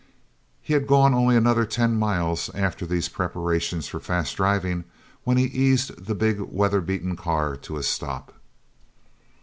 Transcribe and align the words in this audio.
He 0.63 0.73
had 0.73 0.87
gone 0.87 1.13
only 1.13 1.35
another 1.37 1.63
ten 1.63 1.93
miles 1.95 2.49
after 2.55 2.87
these 2.87 3.07
preparations 3.07 3.87
for 3.87 3.99
fast 3.99 4.35
driving, 4.35 4.85
when 5.25 5.37
he 5.37 5.45
eased 5.45 6.07
the 6.07 6.15
big 6.15 6.39
weatherbeaten 6.39 7.15
car 7.15 7.55
to 7.57 7.77
a 7.77 7.83
stop. 7.83 8.33